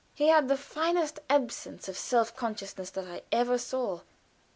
He 0.15 0.29
had 0.29 0.47
the 0.47 0.57
finest 0.57 1.19
absence 1.29 1.87
of 1.87 1.95
self 1.95 2.35
consciousness 2.35 2.89
that 2.89 3.05
I 3.07 3.21
ever 3.31 3.59
saw. 3.59 4.01